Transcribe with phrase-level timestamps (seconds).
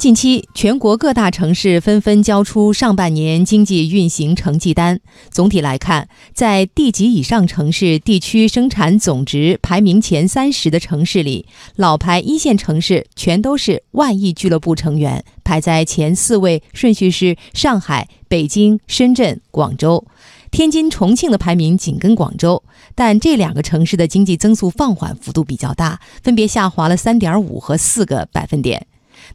[0.00, 4.98] 近期，全国各大城市纷纷交出上半年经济运行成绩单。
[5.28, 11.44] 总体来看，在地级以上城市地区生产总值排名前三十的城市里，
[11.76, 20.06] 老牌一线城市全都是万亿俱乐部成员，排在前四位，顺序是上海、北京、深圳、广州。
[20.50, 22.64] 天津、重庆的排名紧跟广州，
[22.94, 28.86] 但这两个城市的经济增速放缓幅度比较大，分别下滑了三点五和四个百分点。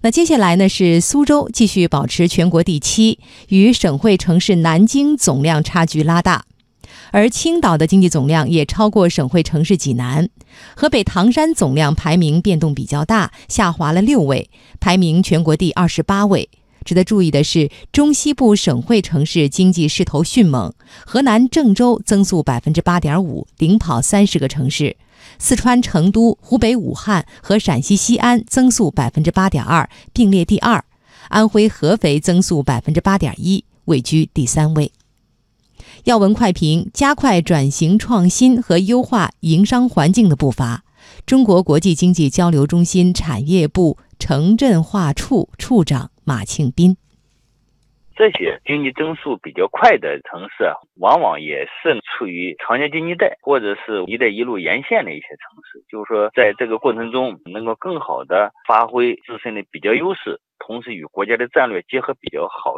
[0.01, 0.69] 那接下来呢？
[0.69, 3.19] 是苏州继续保持全国第七，
[3.49, 6.45] 与省会城市南京总量差距拉大，
[7.11, 10.29] 而青岛的经济总量也超过省会城市济南。
[10.75, 16.49] 河北唐山总量排名变动比较大，下滑了六位，排名全国第二十八位。
[16.83, 20.71] 值得注意的是，中西部省会城市经济势头迅猛，
[21.05, 24.95] 河南郑州增速百分之八点五，领跑三十个城市。
[25.39, 30.81] 四川成都、湖北武汉和陕西西安增速百分之八点二，并列第二；
[31.29, 34.91] 安徽合肥增速百分之八点一，位居第三位。
[36.05, 40.83] 要闻快评：加快转型创新和优化营商环境的步伐。
[41.25, 46.97] 中国国际经济交流中心产业部城镇化处处长马庆斌。
[48.15, 50.71] 这些经济增速比较快的城市，
[51.01, 55.83] 往往也是处于长江经济带或者是一带一路沿线的一些城市。
[55.89, 62.75] 就是说，在这个过程中，能够更好的发挥自身的比较优势，同时与国家的战略结合比较好，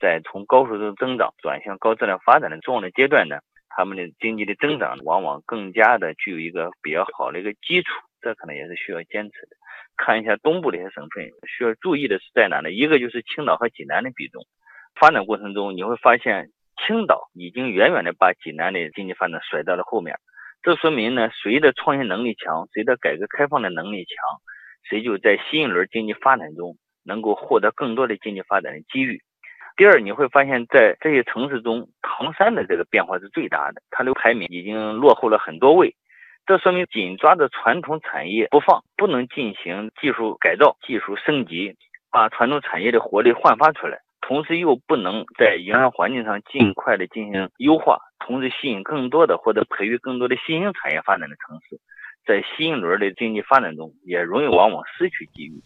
[0.00, 7.92] 在从高速的增长转向高质量发展的重要的阶段呢，他们的经济的增长往往更加的具有一个比较好的一个基础。
[8.22, 9.56] 这可能也是需要坚持的。
[9.96, 12.70] 看一下东部的一些省份，需要注意的是在哪呢？
[12.70, 14.44] 一个就是青岛和济南的比重。
[15.00, 20.16] 发展过程中，你会发现青岛已经远远的把济南的经济发展甩到了后面。
[20.62, 24.14] 这说明呢，谁的创新能力强，谁的改革开放的能力强，
[24.88, 29.20] 谁就在新一轮经济发展中能够获得更多的经济发展的机遇。
[29.76, 35.94] 第二，你会发现在这些城市中，唐山的这个变化是最大的，它的排名已经落后了很多位。
[36.44, 41.76] 这说明紧抓着传统产业不放，不能进行技术改造、技术升级，
[42.10, 44.00] 把传统产业的活力焕发出来。
[44.28, 51.80] 同时又不能在营商环境上尽快的进行优化，同时吸引更多的或者培育更多的新兴产业发展的城市，
[52.26, 55.62] 在新一轮的经济发展中也容易往往失去机遇。